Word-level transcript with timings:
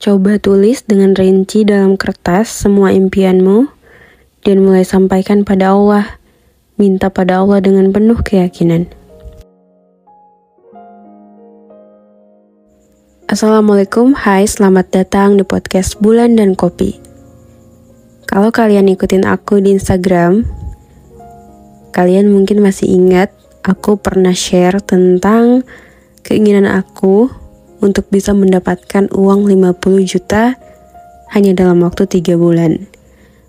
Coba 0.00 0.40
tulis 0.40 0.80
dengan 0.88 1.12
rinci 1.12 1.60
dalam 1.60 2.00
kertas 2.00 2.48
semua 2.48 2.88
impianmu 2.88 3.68
dan 4.40 4.64
mulai 4.64 4.80
sampaikan 4.80 5.44
pada 5.44 5.76
Allah. 5.76 6.16
Minta 6.80 7.12
pada 7.12 7.44
Allah 7.44 7.60
dengan 7.60 7.92
penuh 7.92 8.16
keyakinan. 8.24 8.88
Assalamualaikum, 13.28 14.16
hai 14.16 14.48
selamat 14.48 14.88
datang 14.88 15.36
di 15.36 15.44
podcast 15.44 16.00
Bulan 16.00 16.32
dan 16.32 16.56
Kopi. 16.56 16.96
Kalau 18.24 18.48
kalian 18.48 18.88
ikutin 18.88 19.28
aku 19.28 19.60
di 19.60 19.76
Instagram, 19.76 20.48
kalian 21.92 22.32
mungkin 22.32 22.64
masih 22.64 22.88
ingat 22.88 23.36
aku 23.60 24.00
pernah 24.00 24.32
share 24.32 24.80
tentang 24.80 25.60
keinginan 26.24 26.64
aku 26.64 27.28
untuk 27.80 28.08
bisa 28.12 28.36
mendapatkan 28.36 29.08
uang 29.12 29.48
50 29.48 30.04
juta 30.04 30.56
hanya 31.32 31.52
dalam 31.56 31.80
waktu 31.84 32.06
3 32.06 32.36
bulan. 32.36 32.86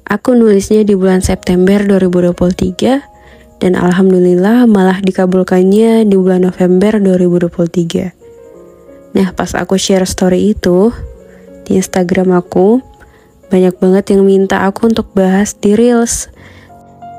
Aku 0.08 0.36
nulisnya 0.36 0.84
di 0.84 0.96
bulan 0.98 1.22
September 1.24 1.80
2023 1.84 3.62
dan 3.62 3.78
alhamdulillah 3.78 4.66
malah 4.66 4.98
dikabulkannya 5.00 6.10
di 6.10 6.16
bulan 6.18 6.50
November 6.50 6.98
2023. 6.98 9.16
Nah, 9.16 9.32
pas 9.36 9.52
aku 9.54 9.78
share 9.78 10.08
story 10.08 10.56
itu 10.56 10.90
di 11.68 11.78
Instagram 11.78 12.34
aku, 12.34 12.82
banyak 13.54 13.78
banget 13.78 14.18
yang 14.18 14.26
minta 14.26 14.66
aku 14.66 14.90
untuk 14.90 15.14
bahas 15.14 15.54
di 15.54 15.78
Reels. 15.78 16.34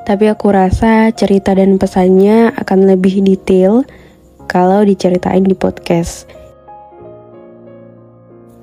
Tapi 0.03 0.27
aku 0.27 0.51
rasa 0.51 1.15
cerita 1.15 1.55
dan 1.55 1.79
pesannya 1.79 2.51
akan 2.59 2.91
lebih 2.91 3.23
detail 3.23 3.87
kalau 4.51 4.83
diceritain 4.83 5.47
di 5.47 5.55
podcast. 5.55 6.42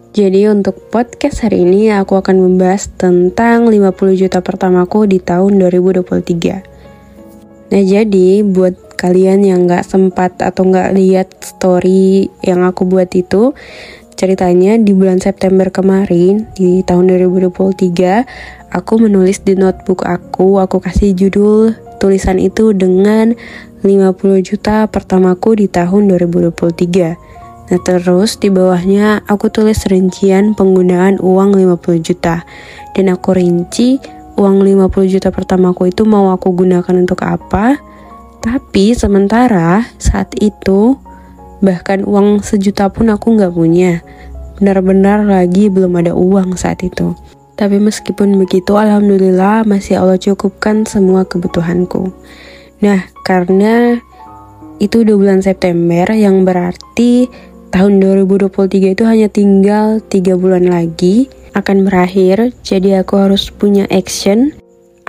Jadi 0.09 0.49
untuk 0.49 0.89
podcast 0.89 1.45
hari 1.45 1.61
ini 1.61 1.93
aku 1.93 2.17
akan 2.17 2.41
membahas 2.41 2.89
tentang 2.97 3.69
50 3.69 3.93
juta 4.17 4.41
pertamaku 4.41 5.05
di 5.05 5.21
tahun 5.21 5.61
2023. 5.61 7.69
Nah 7.69 7.83
jadi 7.85 8.41
buat 8.41 8.97
kalian 8.97 9.45
yang 9.45 9.69
gak 9.69 9.85
sempat 9.85 10.41
atau 10.41 10.65
gak 10.65 10.97
lihat 10.97 11.29
story 11.45 12.25
yang 12.41 12.65
aku 12.65 12.89
buat 12.89 13.13
itu, 13.13 13.53
ceritanya 14.17 14.81
di 14.81 14.97
bulan 14.97 15.21
September 15.21 15.69
kemarin 15.69 16.49
di 16.57 16.81
tahun 16.81 17.13
2023 17.13 18.73
aku 18.73 18.93
menulis 18.97 19.45
di 19.45 19.53
notebook 19.53 20.09
aku, 20.09 20.57
aku 20.57 20.81
kasih 20.81 21.13
judul 21.13 21.77
tulisan 22.01 22.41
itu 22.41 22.73
dengan 22.73 23.37
50 23.85 24.41
juta 24.41 24.89
pertamaku 24.89 25.53
di 25.53 25.69
tahun 25.69 26.09
2023. 26.17 27.29
Nah 27.69 27.79
terus 27.85 28.41
di 28.41 28.49
bawahnya 28.49 29.21
aku 29.29 29.53
tulis 29.53 29.85
rincian 29.85 30.57
penggunaan 30.57 31.21
uang 31.21 31.53
50 31.53 32.01
juta. 32.01 32.41
Dan 32.97 33.13
aku 33.13 33.37
rinci 33.37 34.01
uang 34.41 34.65
50 34.65 35.13
juta 35.13 35.29
pertamaku 35.29 35.93
itu 35.93 36.01
mau 36.09 36.33
aku 36.33 36.49
gunakan 36.49 36.95
untuk 36.97 37.21
apa. 37.21 37.77
Tapi 38.41 38.97
sementara 38.97 39.85
saat 40.01 40.33
itu 40.41 40.97
bahkan 41.61 42.07
uang 42.07 42.41
sejuta 42.41 42.89
pun 42.89 43.13
aku 43.13 43.37
nggak 43.37 43.53
punya. 43.53 44.01
Benar-benar 44.57 45.27
lagi 45.29 45.69
belum 45.69 45.93
ada 46.01 46.17
uang 46.17 46.57
saat 46.57 46.81
itu. 46.81 47.13
Tapi 47.59 47.77
meskipun 47.77 48.39
begitu 48.39 48.79
alhamdulillah 48.79 49.67
masih 49.67 49.99
Allah 49.99 50.15
cukupkan 50.15 50.87
semua 50.87 51.27
kebutuhanku. 51.27 52.15
Nah 52.79 53.03
karena 53.27 53.99
itu 54.79 55.03
udah 55.03 55.15
bulan 55.19 55.39
September 55.43 56.07
yang 56.15 56.47
berarti 56.47 57.27
tahun 57.69 58.01
2023 58.01 58.95
itu 58.97 59.03
hanya 59.05 59.27
tinggal 59.29 60.01
tiga 60.01 60.33
bulan 60.33 60.67
lagi 60.69 61.29
akan 61.53 61.85
berakhir 61.85 62.53
jadi 62.61 63.01
aku 63.01 63.17
harus 63.17 63.49
punya 63.49 63.85
action. 63.89 64.53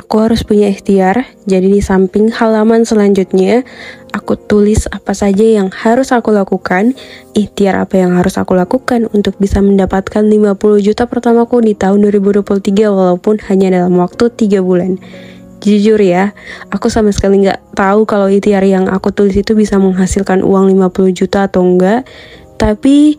Aku 0.01 0.17
harus 0.17 0.41
punya 0.41 0.73
ikhtiar. 0.73 1.29
Jadi 1.45 1.77
di 1.77 1.83
samping 1.85 2.33
halaman 2.33 2.89
selanjutnya 2.89 3.69
aku 4.17 4.35
tulis 4.35 4.89
apa 4.89 5.13
saja 5.13 5.45
yang 5.45 5.69
harus 5.69 6.11
aku 6.11 6.33
lakukan 6.33 6.97
ikhtiar 7.37 7.77
apa 7.85 8.01
yang 8.01 8.17
harus 8.17 8.41
aku 8.41 8.57
lakukan 8.57 9.13
untuk 9.13 9.37
bisa 9.37 9.61
mendapatkan 9.61 10.25
50 10.25 10.57
juta 10.81 11.05
pertamaku 11.05 11.61
di 11.61 11.77
tahun 11.77 12.01
2023 12.09 12.89
walaupun 12.89 13.45
hanya 13.53 13.77
dalam 13.77 13.93
waktu 14.01 14.33
tiga 14.33 14.65
bulan. 14.65 14.97
Jujur 15.61 16.01
ya, 16.01 16.33
aku 16.73 16.89
sama 16.89 17.13
sekali 17.13 17.45
nggak 17.45 17.77
tahu 17.77 18.09
kalau 18.09 18.33
ikhtiar 18.33 18.65
yang 18.65 18.89
aku 18.89 19.13
tulis 19.13 19.37
itu 19.37 19.53
bisa 19.53 19.77
menghasilkan 19.77 20.41
uang 20.41 20.73
50 20.73 21.13
juta 21.13 21.45
atau 21.45 21.61
enggak. 21.61 22.09
Tapi 22.61 23.17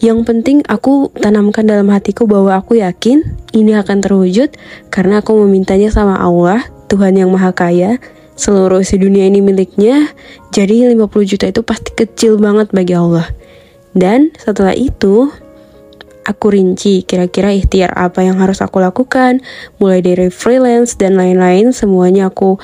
yang 0.00 0.24
penting 0.24 0.64
aku 0.64 1.12
tanamkan 1.12 1.68
dalam 1.68 1.92
hatiku 1.92 2.24
bahwa 2.24 2.56
aku 2.56 2.80
yakin 2.80 3.22
ini 3.52 3.76
akan 3.76 4.00
terwujud 4.00 4.50
karena 4.88 5.20
aku 5.20 5.36
memintanya 5.44 5.92
sama 5.92 6.16
Allah, 6.16 6.64
Tuhan 6.88 7.20
yang 7.20 7.28
Maha 7.28 7.52
Kaya. 7.52 8.00
Seluruh 8.32 8.80
isi 8.80 8.96
dunia 8.96 9.28
ini 9.28 9.44
miliknya, 9.44 10.08
jadi 10.56 10.88
50 10.96 11.04
juta 11.28 11.46
itu 11.52 11.60
pasti 11.60 11.92
kecil 11.92 12.40
banget 12.40 12.72
bagi 12.72 12.96
Allah. 12.96 13.28
Dan 13.92 14.32
setelah 14.40 14.72
itu, 14.72 15.28
aku 16.24 16.46
rinci 16.54 17.04
kira-kira 17.04 17.52
ikhtiar 17.52 17.92
apa 17.92 18.24
yang 18.24 18.40
harus 18.40 18.64
aku 18.64 18.80
lakukan, 18.80 19.44
mulai 19.76 20.00
dari 20.00 20.32
freelance 20.32 20.96
dan 20.96 21.20
lain-lain, 21.20 21.76
semuanya 21.76 22.32
aku 22.32 22.56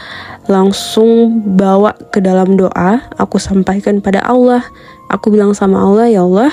langsung 0.48 1.44
bawa 1.54 1.94
ke 2.10 2.24
dalam 2.24 2.56
doa, 2.56 3.04
aku 3.20 3.36
sampaikan 3.36 4.00
pada 4.00 4.24
Allah, 4.24 4.64
Aku 5.08 5.32
bilang 5.32 5.56
sama 5.56 5.80
Allah, 5.80 6.12
ya 6.12 6.20
Allah, 6.24 6.52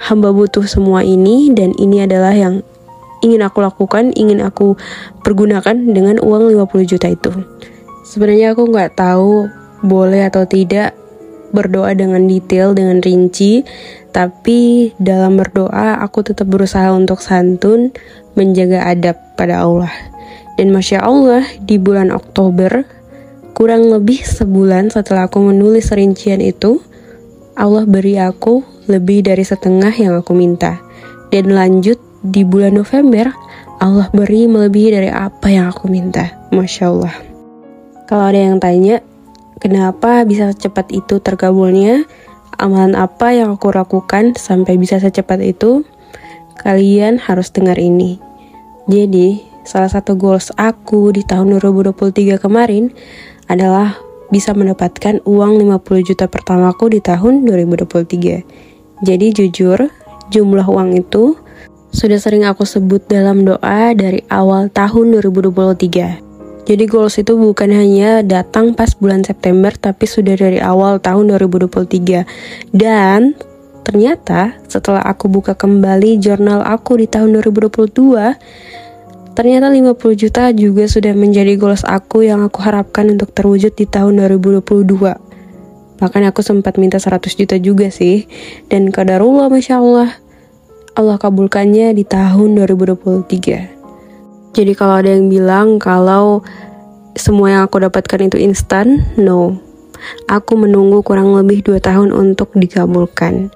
hamba 0.00 0.32
butuh 0.36 0.64
semua 0.68 1.00
ini 1.00 1.48
dan 1.52 1.72
ini 1.80 2.04
adalah 2.04 2.36
yang 2.36 2.60
ingin 3.20 3.40
aku 3.44 3.64
lakukan, 3.64 4.12
ingin 4.16 4.40
aku 4.44 4.76
pergunakan 5.24 5.76
dengan 5.76 6.20
uang 6.20 6.52
50 6.52 6.90
juta 6.90 7.08
itu. 7.08 7.32
Sebenarnya 8.04 8.52
aku 8.56 8.68
nggak 8.68 8.96
tahu 8.96 9.48
boleh 9.80 10.28
atau 10.28 10.44
tidak 10.44 10.96
berdoa 11.50 11.92
dengan 11.96 12.24
detail, 12.28 12.76
dengan 12.76 13.00
rinci, 13.00 13.64
tapi 14.10 14.90
dalam 14.98 15.38
berdoa 15.38 15.98
aku 16.02 16.26
tetap 16.26 16.46
berusaha 16.50 16.90
untuk 16.94 17.22
santun, 17.22 17.94
menjaga 18.34 18.86
adab 18.86 19.16
pada 19.34 19.62
Allah. 19.62 19.92
Dan 20.60 20.74
Masya 20.74 21.00
Allah, 21.00 21.46
di 21.64 21.80
bulan 21.80 22.12
Oktober, 22.12 22.84
kurang 23.56 23.88
lebih 23.88 24.22
sebulan 24.22 24.92
setelah 24.92 25.26
aku 25.26 25.40
menulis 25.40 25.90
rincian 25.90 26.44
itu, 26.44 26.82
Allah 27.58 27.84
beri 27.86 28.18
aku 28.18 28.62
lebih 28.86 29.26
dari 29.26 29.42
setengah 29.42 29.90
yang 29.94 30.18
aku 30.18 30.34
minta. 30.34 30.78
Dan 31.30 31.54
lanjut 31.54 31.98
di 32.20 32.42
bulan 32.42 32.76
November, 32.76 33.30
Allah 33.80 34.12
beri 34.12 34.44
melebihi 34.44 34.88
dari 34.92 35.10
apa 35.10 35.48
yang 35.48 35.70
aku 35.70 35.88
minta. 35.88 36.30
Masya 36.52 36.84
Allah. 36.90 37.14
Kalau 38.10 38.26
ada 38.26 38.36
yang 38.36 38.58
tanya, 38.58 39.00
kenapa 39.62 40.26
bisa 40.26 40.50
secepat 40.50 40.90
itu 40.90 41.22
terkabulnya? 41.22 42.04
Amalan 42.58 42.98
apa 42.98 43.32
yang 43.32 43.54
aku 43.56 43.72
lakukan 43.72 44.36
sampai 44.36 44.76
bisa 44.76 44.98
secepat 44.98 45.40
itu? 45.40 45.86
Kalian 46.60 47.16
harus 47.16 47.48
dengar 47.54 47.80
ini. 47.80 48.20
Jadi, 48.90 49.40
salah 49.64 49.88
satu 49.88 50.18
goals 50.18 50.52
aku 50.58 51.14
di 51.14 51.24
tahun 51.24 51.56
2023 51.56 52.36
kemarin 52.42 52.92
adalah 53.46 53.96
bisa 54.30 54.54
mendapatkan 54.54 55.20
uang 55.26 55.60
50 55.60 56.08
juta 56.08 56.26
pertamaku 56.30 56.96
di 56.96 57.00
tahun 57.02 57.44
2023. 57.44 59.04
Jadi 59.04 59.26
jujur, 59.34 59.90
jumlah 60.30 60.66
uang 60.66 60.96
itu 60.96 61.34
sudah 61.90 62.22
sering 62.22 62.46
aku 62.46 62.62
sebut 62.62 63.02
dalam 63.10 63.42
doa 63.42 63.90
dari 63.98 64.22
awal 64.30 64.70
tahun 64.70 65.18
2023. 65.18 66.30
Jadi 66.70 66.84
goals 66.86 67.18
itu 67.18 67.34
bukan 67.34 67.74
hanya 67.74 68.22
datang 68.22 68.78
pas 68.78 68.94
bulan 68.94 69.26
September 69.26 69.74
tapi 69.74 70.06
sudah 70.06 70.38
dari 70.38 70.62
awal 70.62 71.02
tahun 71.02 71.34
2023. 71.34 72.22
Dan 72.70 73.34
ternyata 73.82 74.54
setelah 74.70 75.02
aku 75.02 75.26
buka 75.26 75.58
kembali 75.58 76.22
jurnal 76.22 76.62
aku 76.62 77.02
di 77.02 77.10
tahun 77.10 77.42
2022, 77.42 77.90
Ternyata 79.40 79.72
50 79.72 80.20
juta 80.20 80.52
juga 80.52 80.84
sudah 80.84 81.16
menjadi 81.16 81.56
goals 81.56 81.80
aku 81.88 82.28
yang 82.28 82.44
aku 82.44 82.60
harapkan 82.60 83.08
untuk 83.08 83.32
terwujud 83.32 83.72
di 83.72 83.88
tahun 83.88 84.20
2022. 84.20 85.00
Bahkan 85.96 86.22
aku 86.28 86.44
sempat 86.44 86.76
minta 86.76 87.00
100 87.00 87.40
juta 87.40 87.56
juga 87.56 87.88
sih. 87.88 88.28
Dan 88.68 88.92
kadarullah 88.92 89.48
Masya 89.48 89.80
Allah, 89.80 90.12
Allah 90.92 91.16
kabulkannya 91.16 91.96
di 91.96 92.04
tahun 92.04 92.52
2023. 92.52 94.52
Jadi 94.52 94.72
kalau 94.76 95.00
ada 95.00 95.08
yang 95.08 95.32
bilang 95.32 95.80
kalau 95.80 96.44
semua 97.16 97.48
yang 97.48 97.62
aku 97.64 97.80
dapatkan 97.80 98.28
itu 98.28 98.44
instan, 98.44 99.08
no. 99.16 99.56
Aku 100.28 100.60
menunggu 100.60 101.00
kurang 101.00 101.32
lebih 101.32 101.64
2 101.64 101.80
tahun 101.80 102.12
untuk 102.12 102.52
dikabulkan. 102.60 103.48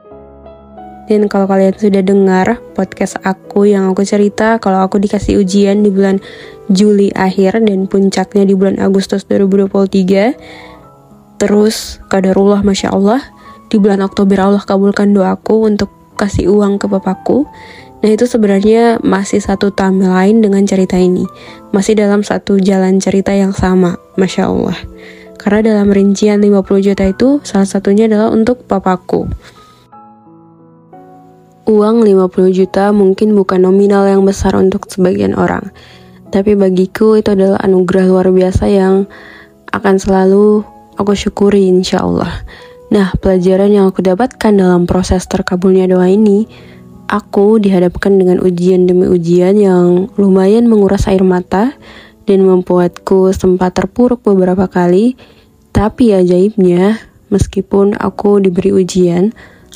Dan 1.04 1.28
kalau 1.28 1.44
kalian 1.44 1.76
sudah 1.76 2.00
dengar 2.00 2.60
podcast 2.72 3.20
aku 3.20 3.68
yang 3.68 3.92
aku 3.92 4.08
cerita 4.08 4.56
kalau 4.56 4.80
aku 4.80 4.96
dikasih 4.96 5.36
ujian 5.36 5.84
di 5.84 5.92
bulan 5.92 6.16
Juli 6.72 7.12
akhir 7.12 7.60
dan 7.60 7.84
puncaknya 7.84 8.48
di 8.48 8.56
bulan 8.56 8.80
Agustus 8.80 9.28
2023. 9.28 10.32
Terus 11.36 12.00
kadarullah 12.08 12.64
Masya 12.64 12.88
Allah 12.96 13.20
di 13.68 13.76
bulan 13.76 14.00
Oktober 14.00 14.40
Allah 14.40 14.64
kabulkan 14.64 15.12
doaku 15.12 15.68
untuk 15.68 15.92
kasih 16.16 16.48
uang 16.48 16.80
ke 16.80 16.88
papaku. 16.88 17.44
Nah 18.04 18.12
itu 18.12 18.28
sebenarnya 18.28 19.00
masih 19.00 19.40
satu 19.40 19.72
timeline 19.72 20.40
dengan 20.40 20.64
cerita 20.68 20.96
ini. 20.96 21.24
Masih 21.72 21.96
dalam 21.96 22.20
satu 22.20 22.60
jalan 22.60 23.00
cerita 23.00 23.32
yang 23.32 23.56
sama, 23.56 23.96
Masya 24.20 24.44
Allah. 24.44 24.76
Karena 25.40 25.72
dalam 25.76 25.92
rincian 25.92 26.40
50 26.40 26.84
juta 26.84 27.04
itu 27.04 27.40
salah 27.44 27.68
satunya 27.68 28.08
adalah 28.08 28.32
untuk 28.32 28.64
papaku. 28.64 29.28
Uang 31.64 32.04
50 32.04 32.52
juta 32.52 32.92
mungkin 32.92 33.32
bukan 33.32 33.64
nominal 33.64 34.04
yang 34.04 34.20
besar 34.28 34.52
untuk 34.52 34.84
sebagian 34.84 35.32
orang. 35.32 35.72
Tapi 36.28 36.52
bagiku 36.60 37.16
itu 37.16 37.32
adalah 37.32 37.56
anugerah 37.64 38.04
luar 38.04 38.28
biasa 38.28 38.68
yang 38.68 39.08
akan 39.72 39.96
selalu 39.96 40.60
aku 41.00 41.16
syukuri 41.16 41.72
insya 41.72 42.04
Allah. 42.04 42.44
Nah, 42.92 43.16
pelajaran 43.16 43.72
yang 43.72 43.88
aku 43.88 44.04
dapatkan 44.04 44.52
dalam 44.52 44.84
proses 44.84 45.24
terkabulnya 45.24 45.88
doa 45.88 46.04
ini, 46.04 46.44
aku 47.08 47.56
dihadapkan 47.56 48.12
dengan 48.20 48.44
ujian 48.44 48.84
demi 48.84 49.08
ujian 49.08 49.56
yang 49.56 50.12
lumayan 50.20 50.68
menguras 50.68 51.08
air 51.08 51.24
mata 51.24 51.72
dan 52.28 52.44
membuatku 52.44 53.32
sempat 53.32 53.72
terpuruk 53.72 54.20
beberapa 54.20 54.68
kali. 54.68 55.16
Tapi 55.72 56.12
ajaibnya, 56.12 57.00
meskipun 57.32 57.96
aku 57.98 58.38
diberi 58.38 58.70
ujian, 58.70 59.32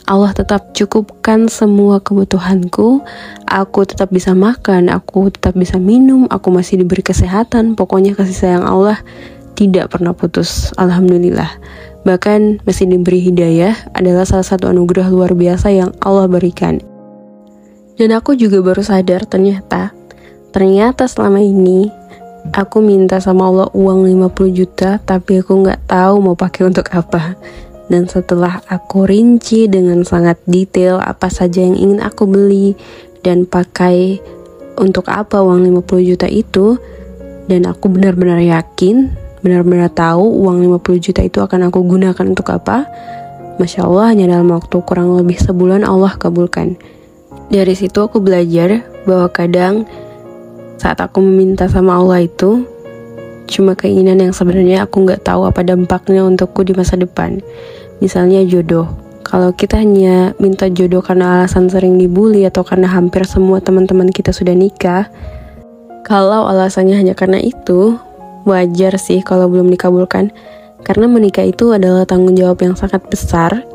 Allah 0.08 0.32
tetap 0.32 0.72
cukupkan 0.72 1.52
semua 1.52 2.00
kebutuhanku. 2.00 3.04
Aku 3.44 3.80
tetap 3.84 4.08
bisa 4.08 4.32
makan, 4.32 4.88
aku 4.88 5.28
tetap 5.28 5.52
bisa 5.52 5.76
minum, 5.76 6.24
aku 6.32 6.48
masih 6.48 6.80
diberi 6.80 7.04
kesehatan. 7.04 7.76
Pokoknya 7.76 8.16
kasih 8.16 8.32
sayang 8.32 8.64
Allah 8.64 8.96
tidak 9.52 9.92
pernah 9.92 10.16
putus. 10.16 10.72
Alhamdulillah. 10.80 11.60
Bahkan 12.08 12.64
masih 12.64 12.88
diberi 12.88 13.20
hidayah 13.20 13.76
adalah 13.92 14.24
salah 14.24 14.48
satu 14.48 14.72
anugerah 14.72 15.12
luar 15.12 15.36
biasa 15.36 15.68
yang 15.76 15.92
Allah 16.00 16.24
berikan. 16.24 16.80
Dan 18.00 18.16
aku 18.16 18.32
juga 18.32 18.64
baru 18.64 18.80
sadar 18.80 19.28
ternyata, 19.28 19.92
ternyata 20.56 21.04
selama 21.04 21.42
ini 21.44 21.92
aku 22.56 22.80
minta 22.80 23.20
sama 23.20 23.50
Allah 23.50 23.68
uang 23.74 24.08
50 24.08 24.56
juta 24.56 25.02
tapi 25.02 25.42
aku 25.42 25.66
nggak 25.66 25.90
tahu 25.90 26.14
mau 26.22 26.38
pakai 26.38 26.70
untuk 26.70 26.86
apa. 26.94 27.36
Dan 27.88 28.04
setelah 28.04 28.60
aku 28.68 29.08
rinci 29.08 29.64
dengan 29.64 30.04
sangat 30.04 30.36
detail 30.44 31.00
apa 31.00 31.32
saja 31.32 31.64
yang 31.64 31.76
ingin 31.76 32.00
aku 32.04 32.28
beli 32.28 32.76
dan 33.24 33.48
pakai 33.48 34.20
untuk 34.78 35.08
apa 35.10 35.40
uang 35.42 35.64
50 35.82 36.10
juta 36.14 36.28
itu, 36.28 36.76
dan 37.48 37.64
aku 37.64 37.88
benar-benar 37.90 38.38
yakin, 38.38 39.10
benar-benar 39.40 39.90
tahu 39.90 40.22
uang 40.44 40.62
50 40.78 41.04
juta 41.10 41.20
itu 41.24 41.40
akan 41.40 41.72
aku 41.72 41.82
gunakan 41.82 42.24
untuk 42.28 42.52
apa, 42.52 42.86
Masya 43.58 43.88
Allah 43.88 44.14
hanya 44.14 44.38
dalam 44.38 44.54
waktu 44.54 44.76
kurang 44.86 45.18
lebih 45.18 45.34
sebulan 45.40 45.82
Allah 45.82 46.14
kabulkan. 46.14 46.78
Dari 47.50 47.74
situ 47.74 47.98
aku 47.98 48.22
belajar 48.22 48.86
bahwa 49.02 49.26
kadang 49.32 49.88
saat 50.78 51.02
aku 51.02 51.18
meminta 51.18 51.66
sama 51.66 51.98
Allah 51.98 52.22
itu, 52.22 52.62
cuma 53.48 53.72
keinginan 53.74 54.20
yang 54.20 54.36
sebenarnya 54.36 54.84
aku 54.84 55.08
nggak 55.08 55.24
tahu 55.24 55.48
apa 55.48 55.64
dampaknya 55.64 56.22
untukku 56.22 56.62
di 56.62 56.76
masa 56.76 57.00
depan. 57.00 57.40
Misalnya 57.98 58.44
jodoh. 58.44 58.86
Kalau 59.24 59.52
kita 59.52 59.80
hanya 59.80 60.32
minta 60.40 60.70
jodoh 60.72 61.04
karena 61.04 61.42
alasan 61.42 61.68
sering 61.68 62.00
dibully 62.00 62.48
atau 62.48 62.64
karena 62.64 62.88
hampir 62.88 63.28
semua 63.28 63.60
teman-teman 63.60 64.08
kita 64.08 64.32
sudah 64.32 64.56
nikah, 64.56 65.10
kalau 66.08 66.48
alasannya 66.48 66.96
hanya 66.96 67.12
karena 67.12 67.36
itu, 67.36 68.00
wajar 68.48 68.96
sih 68.96 69.20
kalau 69.20 69.52
belum 69.52 69.68
dikabulkan. 69.68 70.32
Karena 70.80 71.04
menikah 71.04 71.44
itu 71.44 71.76
adalah 71.76 72.08
tanggung 72.08 72.32
jawab 72.32 72.64
yang 72.64 72.72
sangat 72.72 73.04
besar. 73.12 73.66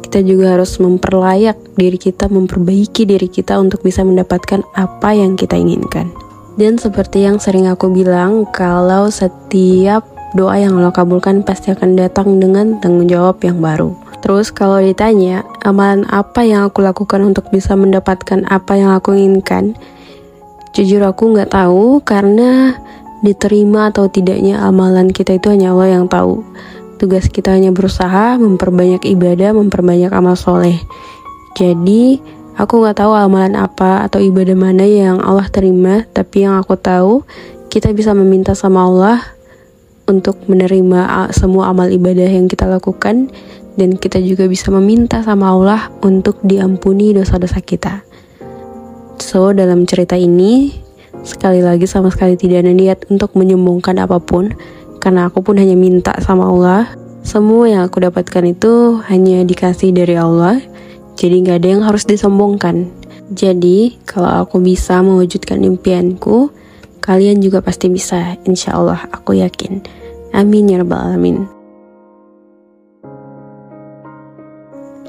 Kita 0.00 0.24
juga 0.24 0.56
harus 0.56 0.80
memperlayak 0.80 1.76
diri 1.76 2.00
kita, 2.00 2.32
memperbaiki 2.32 3.04
diri 3.04 3.28
kita 3.28 3.60
untuk 3.60 3.84
bisa 3.84 4.00
mendapatkan 4.08 4.64
apa 4.72 5.12
yang 5.12 5.36
kita 5.36 5.60
inginkan. 5.60 6.08
Dan 6.60 6.76
seperti 6.76 7.24
yang 7.24 7.40
sering 7.40 7.64
aku 7.68 7.88
bilang, 7.88 8.44
kalau 8.52 9.08
setiap 9.08 10.04
doa 10.36 10.60
yang 10.60 10.76
lo 10.80 10.92
kabulkan 10.92 11.44
pasti 11.44 11.72
akan 11.72 11.96
datang 11.96 12.40
dengan 12.40 12.80
tanggung 12.80 13.08
jawab 13.08 13.40
yang 13.44 13.60
baru. 13.60 13.92
Terus 14.22 14.54
kalau 14.54 14.78
ditanya, 14.78 15.42
amalan 15.66 16.06
apa 16.08 16.46
yang 16.46 16.68
aku 16.68 16.84
lakukan 16.84 17.24
untuk 17.26 17.50
bisa 17.50 17.74
mendapatkan 17.74 18.46
apa 18.46 18.72
yang 18.78 18.94
aku 18.94 19.16
inginkan? 19.16 19.74
Jujur 20.72 21.04
aku 21.04 21.36
nggak 21.36 21.52
tahu 21.52 22.00
karena 22.00 22.78
diterima 23.20 23.92
atau 23.92 24.08
tidaknya 24.08 24.62
amalan 24.62 25.10
kita 25.10 25.36
itu 25.36 25.52
hanya 25.52 25.74
Allah 25.74 26.00
yang 26.00 26.06
tahu. 26.06 26.46
Tugas 26.96 27.26
kita 27.28 27.52
hanya 27.52 27.74
berusaha 27.74 28.38
memperbanyak 28.38 29.02
ibadah, 29.04 29.52
memperbanyak 29.58 30.14
amal 30.14 30.38
soleh. 30.38 30.78
Jadi, 31.58 32.22
aku 32.56 32.82
nggak 32.82 33.00
tahu 33.00 33.12
amalan 33.14 33.56
apa 33.56 34.06
atau 34.06 34.20
ibadah 34.20 34.56
mana 34.56 34.84
yang 34.84 35.20
Allah 35.20 35.48
terima, 35.48 36.04
tapi 36.12 36.44
yang 36.44 36.58
aku 36.58 36.76
tahu, 36.76 37.24
kita 37.72 37.92
bisa 37.96 38.12
meminta 38.12 38.52
sama 38.52 38.84
Allah 38.84 39.20
untuk 40.10 40.36
menerima 40.50 41.30
semua 41.32 41.72
amal 41.72 41.88
ibadah 41.88 42.28
yang 42.28 42.50
kita 42.50 42.68
lakukan 42.68 43.32
dan 43.80 43.96
kita 43.96 44.20
juga 44.20 44.44
bisa 44.44 44.68
meminta 44.68 45.24
sama 45.24 45.54
Allah 45.54 45.88
untuk 46.04 46.36
diampuni 46.44 47.16
dosa-dosa 47.16 47.64
kita. 47.64 48.04
So, 49.16 49.54
dalam 49.56 49.88
cerita 49.88 50.18
ini 50.18 50.76
sekali 51.22 51.62
lagi 51.62 51.86
sama 51.86 52.10
sekali 52.10 52.34
tidak 52.34 52.66
ada 52.66 52.72
niat 52.74 52.98
untuk 53.08 53.32
menyombongkan 53.38 54.02
apa 54.02 54.18
pun 54.18 54.52
karena 54.98 55.30
aku 55.30 55.40
pun 55.40 55.56
hanya 55.56 55.78
minta 55.78 56.12
sama 56.20 56.50
Allah. 56.50 56.90
Semua 57.22 57.70
yang 57.70 57.86
aku 57.86 58.02
dapatkan 58.02 58.44
itu 58.50 58.98
hanya 59.06 59.46
dikasih 59.46 59.94
dari 59.94 60.18
Allah. 60.18 60.58
Jadi 61.16 61.44
nggak 61.46 61.58
ada 61.62 61.68
yang 61.68 61.82
harus 61.84 62.04
disombongkan. 62.08 62.88
Jadi, 63.32 64.00
kalau 64.04 64.44
aku 64.44 64.60
bisa 64.60 65.00
mewujudkan 65.00 65.60
impianku, 65.64 66.52
Kalian 67.02 67.42
juga 67.42 67.58
pasti 67.58 67.90
bisa, 67.90 68.38
insya 68.46 68.78
Allah 68.78 69.10
aku 69.10 69.34
yakin. 69.34 69.82
Amin 70.30 70.70
ya 70.70 70.78
rabbal 70.78 71.02
alamin. 71.02 71.50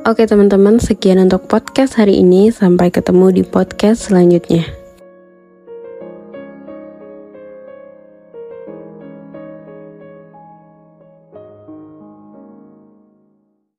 Oke 0.02 0.26
teman-teman, 0.26 0.82
sekian 0.82 1.22
untuk 1.22 1.46
podcast 1.46 2.02
hari 2.02 2.18
ini. 2.18 2.50
Sampai 2.50 2.90
ketemu 2.90 3.30
di 3.30 3.44
podcast 3.46 4.10
selanjutnya. 4.10 4.83